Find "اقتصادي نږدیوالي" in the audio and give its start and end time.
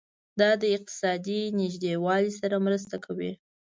0.75-2.31